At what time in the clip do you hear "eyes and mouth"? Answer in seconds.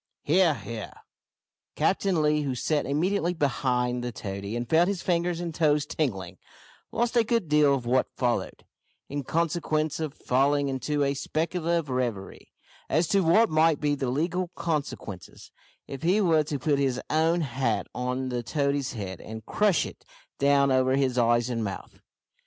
21.19-21.99